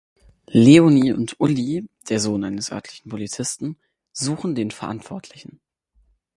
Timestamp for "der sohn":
2.09-2.43